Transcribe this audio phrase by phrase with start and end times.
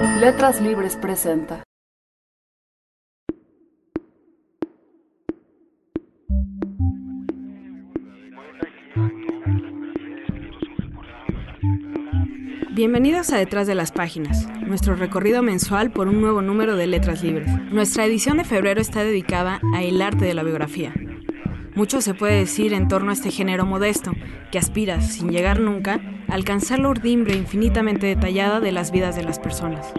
[0.00, 1.64] Letras Libres presenta.
[12.70, 17.24] Bienvenidos a Detrás de las Páginas, nuestro recorrido mensual por un nuevo número de Letras
[17.24, 17.50] Libres.
[17.72, 20.94] Nuestra edición de febrero está dedicada a el arte de la biografía.
[21.78, 24.10] Mucho se puede decir en torno a este género modesto,
[24.50, 29.22] que aspira, sin llegar nunca, a alcanzar la urdimbre infinitamente detallada de las vidas de
[29.22, 29.92] las personas.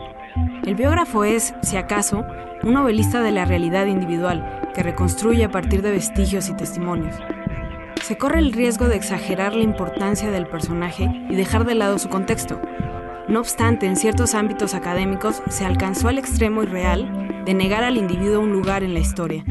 [0.65, 2.25] El biógrafo es, si acaso,
[2.63, 7.15] un novelista de la realidad individual, que reconstruye a partir de vestigios y testimonios.
[8.03, 12.09] Se corre el riesgo de exagerar la importancia del personaje y dejar de lado su
[12.09, 12.59] contexto.
[13.29, 18.41] No obstante, en ciertos ámbitos académicos se alcanzó al extremo irreal de negar al individuo
[18.41, 19.45] un lugar en la historia.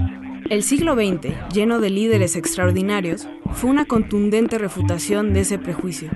[0.51, 6.09] El siglo XX, lleno de líderes extraordinarios, fue una contundente refutación de ese prejuicio.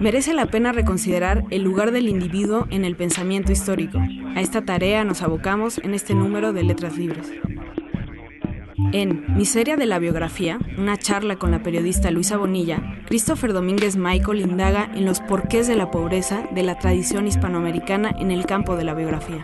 [0.00, 3.98] Merece la pena reconsiderar el lugar del individuo en el pensamiento histórico.
[4.36, 7.32] A esta tarea nos abocamos en este número de Letras Libres.
[8.92, 14.40] En Miseria de la Biografía, una charla con la periodista Luisa Bonilla, Christopher Domínguez Michael
[14.40, 18.84] indaga en los porqués de la pobreza de la tradición hispanoamericana en el campo de
[18.84, 19.42] la biografía.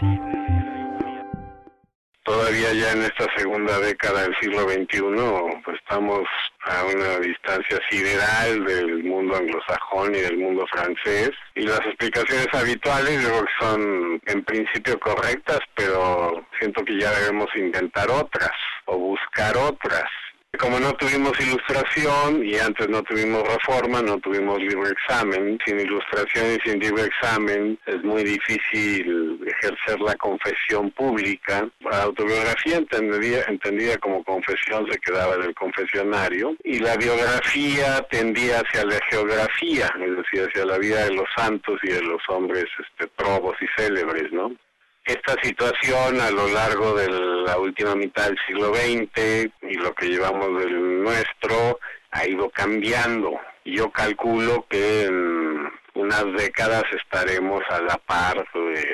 [2.27, 6.25] Todavía ya en esta segunda década del siglo XXI, pues estamos
[6.63, 11.31] a una distancia sideral del mundo anglosajón y del mundo francés.
[11.55, 13.25] Y las explicaciones habituales
[13.61, 18.51] son en principio correctas, pero siento que ya debemos intentar otras
[18.87, 20.11] o buscar otras.
[20.59, 26.57] Como no tuvimos ilustración y antes no tuvimos reforma, no tuvimos libre examen, sin ilustración
[26.57, 31.69] y sin libre examen es muy difícil ejercer la confesión pública.
[31.81, 38.61] La autobiografía entendida, entendida como confesión se quedaba en el confesionario y la biografía tendía
[38.61, 42.67] hacia la geografía, es decir, hacia la vida de los santos y de los hombres
[42.79, 44.53] este, probos y célebres, ¿no?
[45.07, 50.09] esta situación a lo largo de la última mitad del siglo XX y lo que
[50.09, 51.79] llevamos del nuestro
[52.11, 53.31] ha ido cambiando.
[53.65, 58.45] Yo calculo que en unas décadas estaremos a la par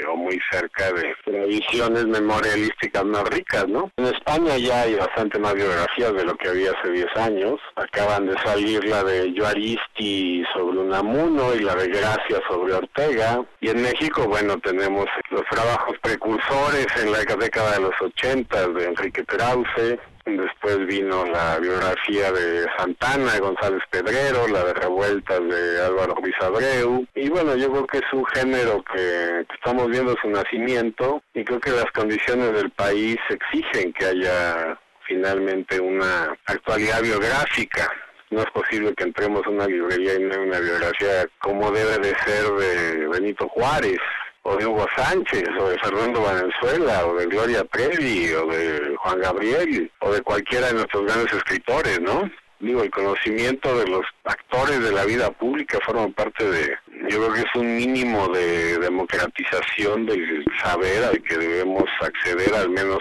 [0.09, 3.91] o muy cerca de tradiciones memorialísticas más ricas, ¿no?
[3.97, 7.61] En España ya hay bastante más biografías de lo que había hace 10 años.
[7.77, 13.45] Acaban de salir la de Yuaristi sobre Unamuno y la de Gracia sobre Ortega.
[13.61, 18.85] Y en México, bueno, tenemos los trabajos precursores en la década de los 80 de
[18.85, 25.85] Enrique Perauce, Después vino la biografía de Santana, de González Pedrero, la de Revueltas de
[25.85, 27.05] Álvaro Ruiz Abreu.
[27.15, 31.59] Y bueno, yo creo que es un género que estamos viendo su nacimiento y creo
[31.59, 37.91] que las condiciones del país exigen que haya finalmente una actualidad biográfica.
[38.31, 42.15] No es posible que entremos a una librería y no una biografía como debe de
[42.21, 43.99] ser de Benito Juárez,
[44.43, 49.21] o de Hugo Sánchez, o de Fernando Valenzuela, o de Gloria Trevi, o de Juan
[49.21, 52.31] Gabriel, o de cualquiera de nuestros grandes escritores, ¿no?
[52.59, 56.77] Digo, el conocimiento de los actores de la vida pública forma parte de,
[57.09, 62.71] yo creo que es un mínimo de democratización del saber al que debemos acceder, al
[62.71, 63.01] menos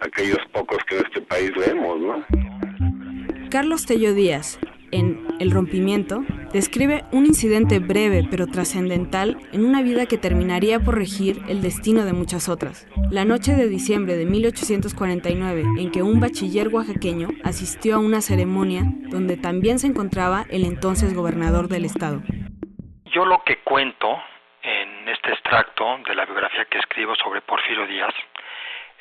[0.00, 2.24] aquellos pocos que en este país leemos, ¿no?
[3.50, 4.58] Carlos Tello Díaz,
[4.92, 10.96] en El rompimiento, describe un incidente breve pero trascendental en una vida que terminaría por
[10.96, 12.86] regir el destino de muchas otras.
[13.10, 18.82] La noche de diciembre de 1849, en que un bachiller oaxaqueño asistió a una ceremonia
[19.08, 22.22] donde también se encontraba el entonces gobernador del estado.
[23.06, 24.18] Yo lo que cuento
[24.62, 28.14] en este extracto de la biografía que escribo sobre Porfirio Díaz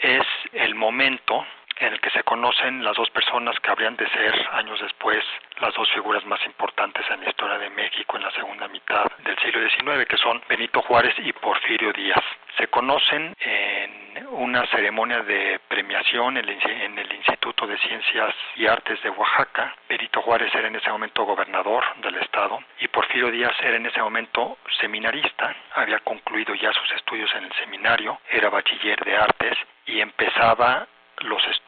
[0.02, 1.46] es el momento
[1.82, 5.24] en el que se conocen las dos personas que habrían de ser años después
[5.60, 9.38] las dos figuras más importantes en la historia de México en la segunda mitad del
[9.40, 12.24] siglo XIX, que son Benito Juárez y Porfirio Díaz.
[12.58, 19.10] Se conocen en una ceremonia de premiación en el Instituto de Ciencias y Artes de
[19.10, 19.76] Oaxaca.
[19.90, 24.02] Benito Juárez era en ese momento gobernador del estado y Porfirio Díaz era en ese
[24.02, 30.00] momento seminarista, había concluido ya sus estudios en el seminario, era bachiller de artes y
[30.00, 30.88] empezaba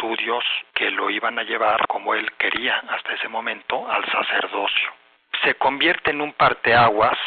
[0.03, 4.91] estudios que lo iban a llevar como él quería hasta ese momento al sacerdocio.
[5.43, 7.17] Se convierte en un parteaguas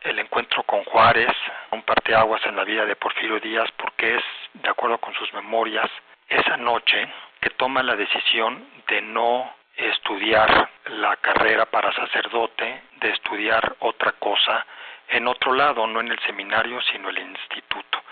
[0.00, 1.34] el encuentro con Juárez,
[1.72, 4.22] un parteaguas en la vida de Porfirio Díaz porque es,
[4.54, 5.90] de acuerdo con sus memorias,
[6.28, 7.06] esa noche
[7.40, 14.64] que toma la decisión de no estudiar la carrera para sacerdote, de estudiar otra cosa
[15.08, 18.02] en otro lado, no en el seminario, sino en el instituto.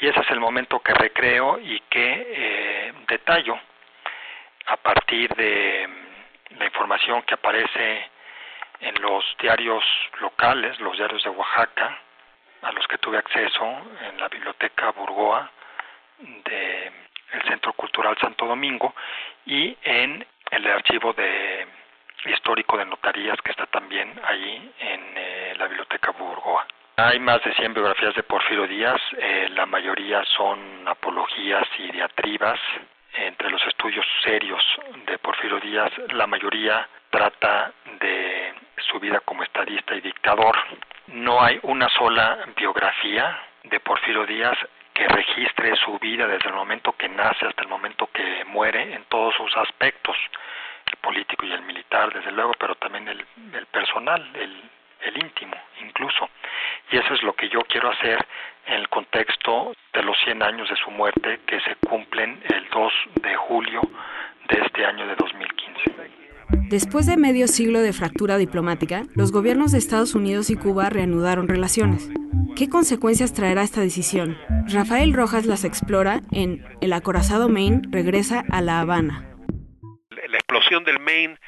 [0.00, 3.58] Y ese es el momento que recreo y que eh, detallo
[4.66, 8.10] a partir de mm, la información que aparece
[8.80, 9.84] en los diarios
[10.20, 11.98] locales, los diarios de Oaxaca,
[12.62, 13.64] a los que tuve acceso
[14.08, 15.50] en la biblioteca Burgoa
[16.18, 18.94] del Centro Cultural Santo Domingo
[19.44, 21.66] y en el archivo de
[22.26, 26.66] histórico de notarías que está también ahí en eh, la biblioteca Burgoa.
[26.96, 32.60] Hay más de 100 biografías de Porfirio Díaz, eh, la mayoría son apologías y diatribas.
[33.16, 34.62] Entre los estudios serios
[35.06, 38.54] de Porfirio Díaz, la mayoría trata de
[38.88, 40.56] su vida como estadista y dictador.
[41.08, 44.56] No hay una sola biografía de Porfirio Díaz
[44.92, 49.04] que registre su vida desde el momento que nace hasta el momento que muere en
[49.06, 50.16] todos sus aspectos,
[50.86, 54.62] el político y el militar, desde luego, pero también el, el personal, el,
[55.06, 56.28] el íntimo incluso.
[56.90, 58.24] Y eso es lo que yo quiero hacer
[58.66, 62.92] en el contexto de los 100 años de su muerte que se cumplen el 2
[63.22, 63.82] de julio
[64.48, 65.94] de este año de 2015.
[66.68, 71.48] Después de medio siglo de fractura diplomática, los gobiernos de Estados Unidos y Cuba reanudaron
[71.48, 72.10] relaciones.
[72.56, 74.38] ¿Qué consecuencias traerá esta decisión?
[74.72, 79.28] Rafael Rojas las explora en El acorazado Maine regresa a La Habana.
[80.10, 81.38] La explosión del Maine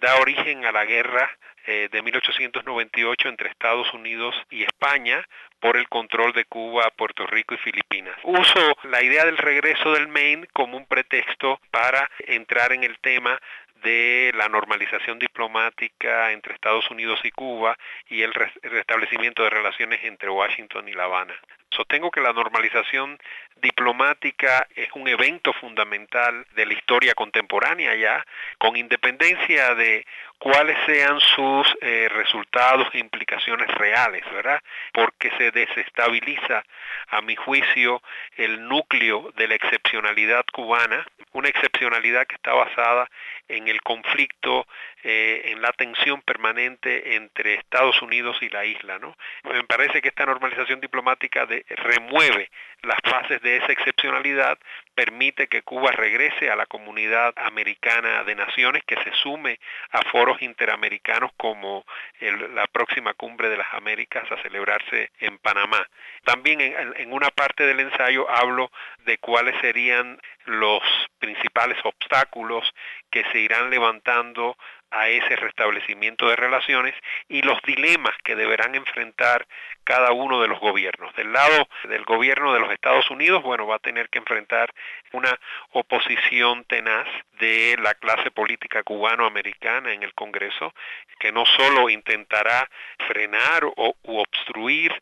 [0.00, 1.30] da origen a la guerra
[1.66, 5.26] eh, de 1898 entre Estados Unidos y España
[5.60, 8.16] por el control de Cuba, Puerto Rico y Filipinas.
[8.22, 13.40] Uso la idea del regreso del Maine como un pretexto para entrar en el tema
[13.82, 17.76] de la normalización diplomática entre Estados Unidos y Cuba
[18.08, 21.34] y el restablecimiento de relaciones entre Washington y La Habana.
[21.70, 23.18] Sostengo que la normalización
[23.56, 28.24] diplomática es un evento fundamental de la historia contemporánea ya,
[28.58, 30.06] con independencia de
[30.38, 34.60] cuáles sean sus eh, resultados e implicaciones reales, ¿verdad?
[34.92, 36.64] Porque se desestabiliza,
[37.08, 38.02] a mi juicio,
[38.36, 43.08] el núcleo de la excepcionalidad cubana, una excepcionalidad que está basada
[43.48, 44.66] en el conflicto,
[45.02, 49.16] eh, en la tensión permanente entre Estados Unidos y la isla, ¿no?
[49.44, 52.50] Me parece que esta normalización diplomática de, remueve
[52.82, 54.58] las bases de esa excepcionalidad,
[54.94, 59.58] permite que Cuba regrese a la comunidad americana de naciones, que se sume
[59.90, 61.84] a foros interamericanos como
[62.20, 65.86] la próxima cumbre de las Américas a celebrarse en Panamá.
[66.24, 68.70] También en una parte del ensayo hablo
[69.04, 70.82] de cuáles serían los
[71.18, 72.72] principales obstáculos
[73.10, 74.56] que se irán levantando
[74.90, 76.94] a ese restablecimiento de relaciones
[77.28, 79.46] y los dilemas que deberán enfrentar
[79.84, 81.14] cada uno de los gobiernos.
[81.14, 84.72] Del lado del gobierno de los Estados Unidos, bueno, va a tener que enfrentar
[85.12, 85.38] una
[85.72, 87.06] oposición tenaz
[87.38, 90.74] de la clase política cubano-americana en el Congreso,
[91.18, 92.68] que no solo intentará
[93.06, 94.92] frenar o u obstruir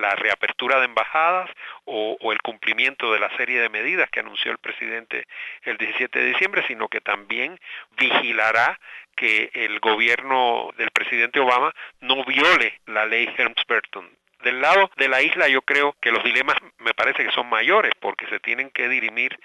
[0.00, 1.50] la reapertura de embajadas
[1.84, 5.26] o, o el cumplimiento de la serie de medidas que anunció el presidente
[5.62, 7.58] el 17 de diciembre, sino que también
[7.96, 8.78] vigilará
[9.14, 14.08] que el gobierno del presidente Obama no viole la ley Helms-Burton.
[14.44, 17.92] Del lado de la isla yo creo que los dilemas me parece que son mayores
[17.98, 19.38] porque se tienen que dirimir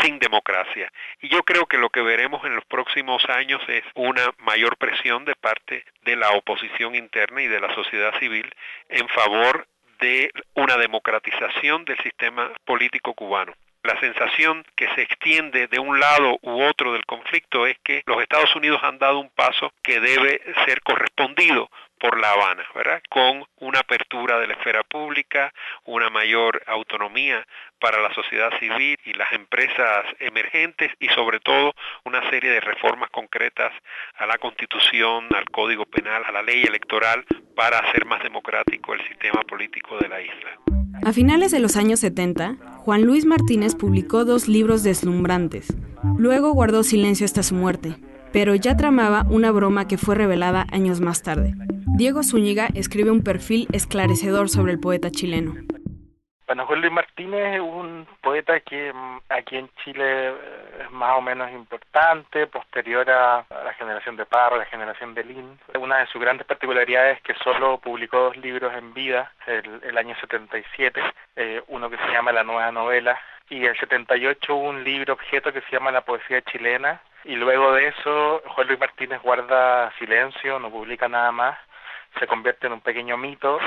[0.00, 0.90] sin democracia.
[1.20, 5.26] Y yo creo que lo que veremos en los próximos años es una mayor presión
[5.26, 8.50] de parte de la oposición interna y de la sociedad civil
[8.88, 9.66] en favor
[10.00, 13.52] de una democratización del sistema político cubano.
[13.86, 18.20] La sensación que se extiende de un lado u otro del conflicto es que los
[18.20, 23.00] Estados Unidos han dado un paso que debe ser correspondido por La Habana, ¿verdad?
[23.08, 25.52] Con una apertura de la esfera pública,
[25.84, 27.46] una mayor autonomía
[27.78, 33.10] para la sociedad civil y las empresas emergentes y sobre todo una serie de reformas
[33.10, 33.72] concretas
[34.16, 37.24] a la Constitución, al Código Penal, a la ley electoral
[37.54, 40.75] para hacer más democrático el sistema político de la isla.
[41.06, 45.68] A finales de los años 70, Juan Luis Martínez publicó dos libros deslumbrantes.
[46.18, 47.94] Luego guardó silencio hasta su muerte,
[48.32, 51.54] pero ya tramaba una broma que fue revelada años más tarde.
[51.96, 55.54] Diego Zúñiga escribe un perfil esclarecedor sobre el poeta chileno.
[56.46, 61.18] Bueno, Juan Luis Martínez es un poeta que mm, aquí en Chile eh, es más
[61.18, 65.58] o menos importante, posterior a la generación de Parra, la generación de Lin.
[65.76, 69.98] Una de sus grandes particularidades es que solo publicó dos libros en vida, el, el
[69.98, 71.02] año 77,
[71.34, 73.18] eh, uno que se llama La Nueva Novela,
[73.50, 77.88] y el 78 un libro objeto que se llama La Poesía Chilena, y luego de
[77.88, 81.58] eso Juan Luis Martínez guarda silencio, no publica nada más,
[82.20, 83.58] se convierte en un pequeño mito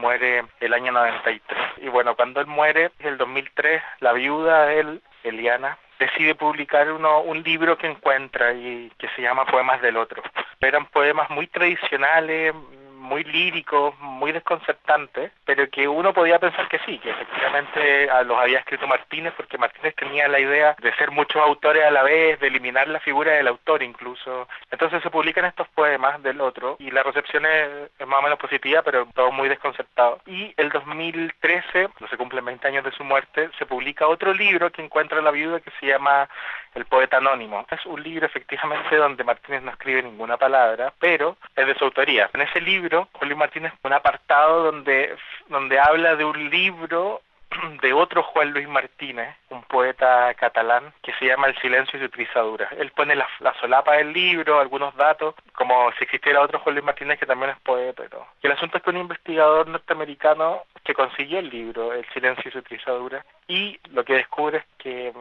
[0.00, 1.58] muere el año 93.
[1.78, 7.20] Y bueno, cuando él muere, el 2003, la viuda de él, Eliana, decide publicar uno,
[7.20, 10.22] un libro que encuentra y que se llama Poemas del Otro.
[10.60, 12.54] Eran poemas muy tradicionales,
[12.96, 18.58] muy líricos, muy desconcertantes, pero que uno podía pensar que sí, que efectivamente los había
[18.58, 22.48] escrito Martínez, porque Martínez tenía la idea de ser muchos autores a la vez, de
[22.48, 24.48] eliminar la figura del autor incluso.
[24.70, 28.82] Entonces se publican estos poemas del otro y la recepción es, más o menos positiva,
[28.82, 30.20] pero todo muy desconcertado.
[30.26, 34.70] Y el 2013, no se cumplen 20 años de su muerte, se publica otro libro
[34.70, 36.28] que encuentra la viuda que se llama
[36.76, 37.66] El poeta anónimo.
[37.70, 42.28] Es un libro efectivamente donde Martínez no escribe ninguna palabra, pero es de su autoría.
[42.34, 45.16] En ese libro, Juan Luis Martínez un apartado donde,
[45.48, 47.22] donde habla de un libro
[47.82, 52.08] de otro Juan Luis Martínez, un poeta catalán, que se llama El silencio y su
[52.08, 52.68] trizadura.
[52.78, 53.28] Él pone la,
[53.60, 57.60] solapa del libro, algunos datos, como si existiera otro Juan Luis Martínez que también es
[57.60, 58.26] poeta y todo.
[58.42, 62.52] Y el asunto es que un investigador norteamericano que consiguió el libro, El silencio y
[62.52, 65.12] su trizadura, y lo que descubre es que eh,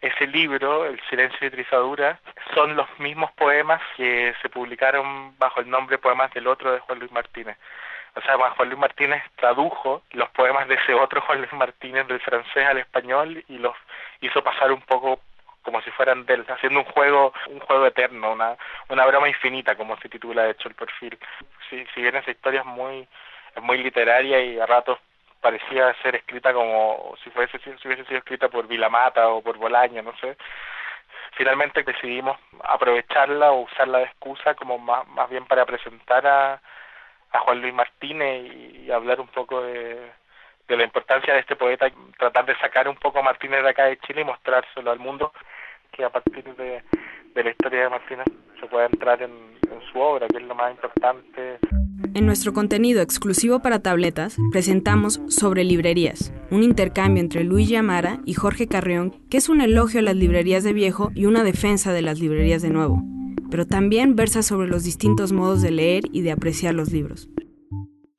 [0.00, 2.20] ese libro, El silencio y trizadura,
[2.54, 6.98] son los mismos poemas que se publicaron bajo el nombre Poemas del Otro de Juan
[6.98, 7.56] Luis Martínez.
[8.16, 12.20] O sea, Juan Luis Martínez tradujo los poemas de ese otro Juan Luis Martínez del
[12.20, 13.76] francés al español y los
[14.20, 15.20] hizo pasar un poco
[15.62, 18.56] como si fueran de él, haciendo un juego, un juego eterno, una,
[18.88, 21.18] una broma infinita, como se titula de hecho el perfil.
[21.68, 23.06] Si, si bien esa historia es muy,
[23.54, 24.98] es muy literaria y a ratos
[25.40, 30.02] parecía ser escrita como si fuese si hubiese sido escrita por Vilamata o por Bolaño,
[30.02, 30.36] no sé.
[31.32, 36.60] Finalmente decidimos aprovecharla o usarla de excusa como más, más bien para presentar a,
[37.32, 38.52] a Juan Luis Martínez
[38.84, 39.96] y, hablar un poco de,
[40.68, 43.98] la importancia de este poeta, tratar de sacar un poco a Martínez de acá de
[43.98, 45.32] Chile y mostrárselo al mundo,
[45.92, 46.82] que a partir de,
[47.34, 48.26] la historia de Martínez
[48.60, 49.58] se pueda entrar en,
[49.92, 51.58] su obra, que es lo más importante.
[52.14, 58.34] En nuestro contenido exclusivo para tabletas presentamos Sobre Librerías, un intercambio entre Luis Amara y
[58.34, 62.02] Jorge Carrión, que es un elogio a las librerías de viejo y una defensa de
[62.02, 63.02] las librerías de nuevo
[63.50, 67.28] pero también versa sobre los distintos modos de leer y de apreciar los libros.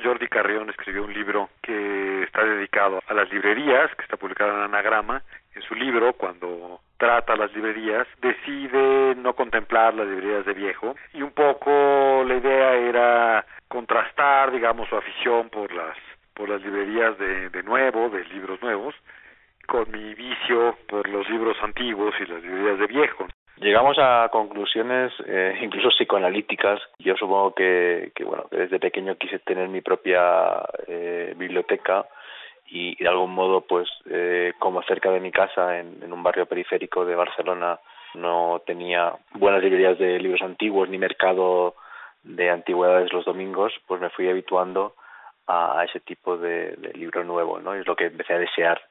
[0.03, 4.63] Jordi Carrión escribió un libro que está dedicado a las librerías, que está publicado en
[4.63, 5.23] Anagrama.
[5.53, 11.21] En su libro, cuando trata las librerías, decide no contemplar las librerías de viejo y
[11.21, 15.97] un poco la idea era contrastar, digamos, su afición por las
[16.33, 18.95] por las librerías de, de nuevo, de libros nuevos,
[19.67, 23.27] con mi vicio por los libros antiguos y las librerías de viejo.
[23.61, 26.81] Llegamos a conclusiones eh, incluso psicoanalíticas.
[26.97, 32.07] Yo supongo que, que, bueno, desde pequeño quise tener mi propia eh, biblioteca
[32.65, 37.05] y, de algún modo, pues, eh, como cerca de mi casa, en, un barrio periférico
[37.05, 37.79] de Barcelona,
[38.15, 41.75] no tenía buenas librerías de libros antiguos ni mercado
[42.23, 44.95] de antigüedades los domingos, pues me fui habituando
[45.45, 47.75] a, ese tipo de, de libro nuevo, ¿no?
[47.75, 48.81] Es lo que empecé a desear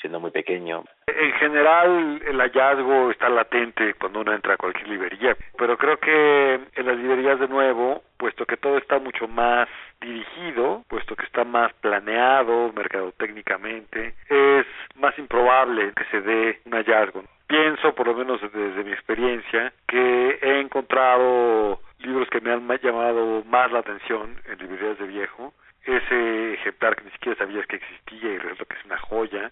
[0.00, 0.84] siendo muy pequeño.
[1.06, 6.54] En general, el hallazgo está latente cuando uno entra a cualquier librería, pero creo que
[6.74, 9.68] en las librerías de nuevo, puesto que todo está mucho más
[10.00, 17.24] dirigido, puesto que está más planeado mercadotécnicamente, es más improbable que se dé un hallazgo.
[17.46, 23.42] Pienso, por lo menos desde mi experiencia, que he encontrado libros que me han llamado
[23.44, 28.32] más la atención en librerías de viejo, ese ejemplar que ni siquiera sabías que existía
[28.32, 29.50] y resulta que es una joya,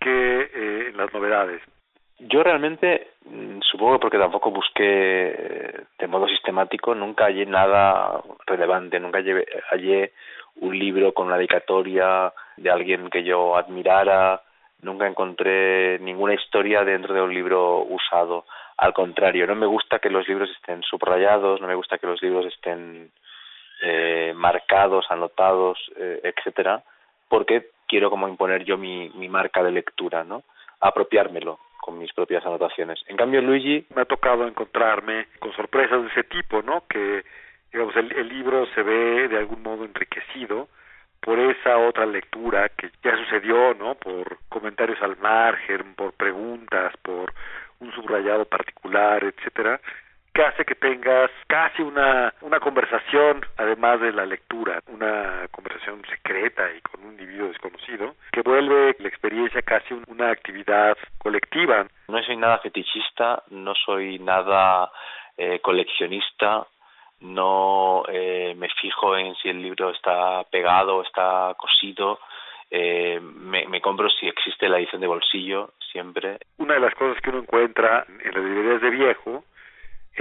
[0.00, 1.62] que eh, las novedades.
[2.20, 8.98] Yo realmente, mm, supongo porque tampoco busqué eh, de modo sistemático, nunca hallé nada relevante,
[8.98, 9.18] nunca
[9.70, 10.12] hallé,
[10.60, 14.42] un libro con una dedicatoria de alguien que yo admirara,
[14.82, 18.44] nunca encontré ninguna historia dentro de un libro usado.
[18.76, 22.20] Al contrario, no me gusta que los libros estén subrayados, no me gusta que los
[22.20, 23.12] libros estén
[23.82, 26.82] eh, marcados, anotados, eh, etcétera,
[27.28, 30.44] porque quiero como imponer yo mi, mi marca de lectura, ¿no?
[30.80, 33.00] Apropiármelo con mis propias anotaciones.
[33.08, 33.86] En cambio, Luigi...
[33.94, 36.84] Me ha tocado encontrarme con sorpresas de ese tipo, ¿no?
[36.88, 37.24] Que,
[37.72, 40.68] digamos, el, el libro se ve de algún modo enriquecido
[41.20, 43.94] por esa otra lectura que ya sucedió, ¿no?
[43.94, 47.32] Por comentarios al margen, por preguntas, por
[47.80, 49.80] un subrayado particular, etcétera,
[50.32, 56.70] que hace que tengas casi una, una conversación, además de la lectura, una conversación secreta
[56.72, 61.86] y con un individuo desconocido, que vuelve la experiencia casi una actividad colectiva.
[62.08, 64.90] No soy nada fetichista, no soy nada
[65.36, 66.66] eh, coleccionista,
[67.20, 72.20] no eh, me fijo en si el libro está pegado o está cosido,
[72.70, 76.38] eh, me, me, compro si existe la edición de bolsillo siempre.
[76.58, 79.44] Una de las cosas que uno encuentra en las librerías de viejo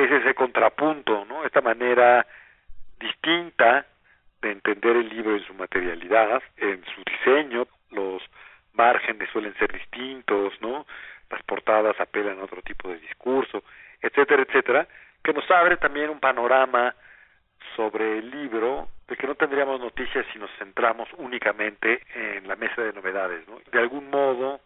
[0.03, 1.43] es ese contrapunto, ¿no?
[1.43, 2.25] Esta manera
[2.99, 3.85] distinta
[4.41, 8.21] de entender el libro en su materialidad, en su diseño, los
[8.73, 10.85] márgenes suelen ser distintos, ¿no?
[11.29, 13.63] Las portadas apelan a otro tipo de discurso,
[14.01, 14.87] etcétera, etcétera,
[15.23, 16.93] que nos abre también un panorama
[17.75, 22.81] sobre el libro de que no tendríamos noticias si nos centramos únicamente en la mesa
[22.81, 23.47] de novedades.
[23.47, 23.59] ¿no?
[23.71, 24.59] De algún modo,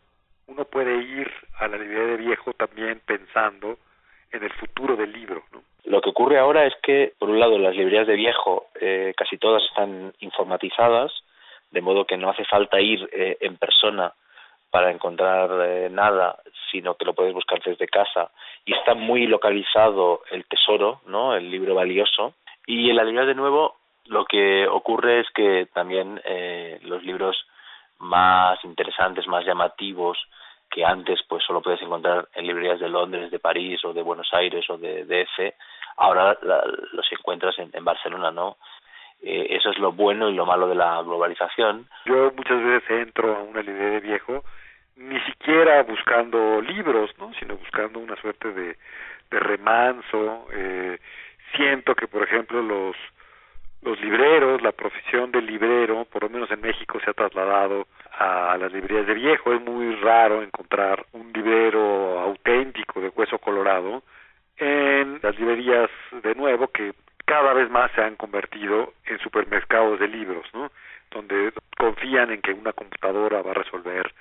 [0.48, 3.78] uno puede ir a la librería de viejo también pensando
[4.32, 5.44] en el futuro del libro.
[5.86, 9.38] Lo que ocurre ahora es que, por un lado, las librerías de viejo eh, casi
[9.38, 11.12] todas están informatizadas,
[11.72, 14.14] de modo que no hace falta ir eh, en persona
[14.70, 16.38] para encontrar eh, nada,
[16.72, 18.32] sino que lo puedes buscar desde casa.
[18.66, 21.36] Y está muy localizado el tesoro, ¿no?
[21.36, 22.36] El libro valioso.
[22.66, 27.38] Y en la librería de nuevo lo que ocurre es que también eh, los libros
[28.00, 30.18] más interesantes, más llamativos,
[30.72, 34.34] que antes pues solo puedes encontrar en librerías de Londres, de París o de Buenos
[34.34, 35.54] Aires o de DF,
[35.98, 38.58] ahora los encuentras en, Barcelona, ¿no?
[39.22, 41.88] Eh, eso es lo bueno y lo malo de la globalización.
[42.06, 44.44] Yo muchas veces entro a una librería de viejo
[44.96, 47.34] ni siquiera buscando libros, ¿no?
[47.40, 48.78] sino buscando una suerte de,
[49.30, 50.48] de remanso.
[50.54, 51.00] Eh,
[51.56, 52.96] siento que, por ejemplo, los,
[53.82, 58.58] los libreros, la profesión del librero, por lo menos en México, se ha trasladado a
[58.58, 59.54] las librerías de viejo.
[59.54, 64.04] Es muy raro encontrar un librero auténtico de hueso colorado
[64.58, 65.90] en las librerías
[66.24, 66.94] de nuevo que
[67.26, 70.72] cada vez más se han convertido en supermercados de libros, ¿no?
[71.10, 74.14] Donde confían en que una computadora va a resolver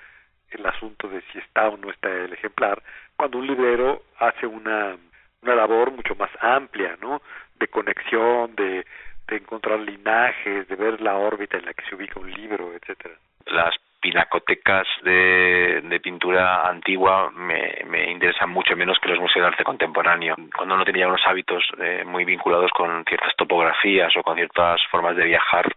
[0.49, 2.81] el asunto de si está o no está el ejemplar,
[3.15, 4.97] cuando un librero hace una,
[5.41, 7.21] una labor mucho más amplia, ¿no?
[7.59, 8.85] De conexión, de,
[9.31, 13.15] de encontrar linajes, de ver la órbita en la que se ubica un libro, etcétera.
[13.47, 19.63] Las pinacotecas de, pintura antigua me, me interesan mucho menos que los museos de arte
[19.63, 20.35] contemporáneo.
[20.55, 25.15] Cuando uno tenía unos hábitos eh, muy vinculados con ciertas topografías o con ciertas formas
[25.15, 25.71] de viajar,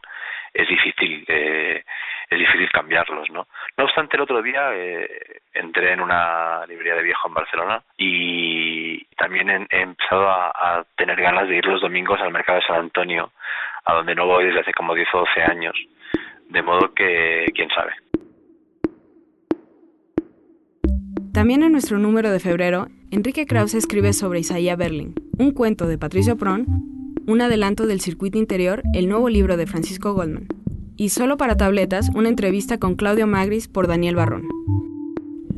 [0.54, 1.82] es difícil eh,
[2.30, 3.46] es difícil cambiarlos no
[3.76, 9.04] no obstante el otro día eh, entré en una librería de viejo en Barcelona y
[9.16, 12.76] también he, he empezado a, tener ganas de ir los domingos al mercado de San
[12.76, 13.32] Antonio
[13.84, 15.74] a donde no voy desde hace como 10 o 12 años
[16.48, 17.92] de modo que quién sabe.
[21.32, 25.98] También en nuestro número de febrero, Enrique Krause escribe sobre Isaiah Berlin, un cuento de
[25.98, 26.93] Patricio Pron
[27.26, 30.46] un adelanto del circuito interior, el nuevo libro de Francisco Goldman.
[30.96, 34.48] Y solo para tabletas, una entrevista con Claudio Magris por Daniel Barrón.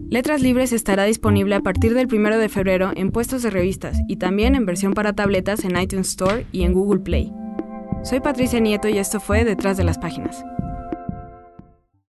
[0.08, 4.16] Letras Libres estará disponible a partir del 1 de febrero en puestos de revistas y
[4.16, 7.33] también en versión para tabletas en iTunes Store y en Google Play.
[8.05, 10.44] Soy Patricia Nieto y esto fue Detrás de las Páginas.